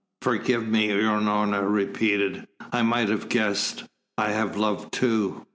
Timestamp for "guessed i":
3.29-4.29